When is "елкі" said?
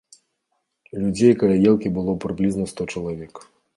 1.73-1.91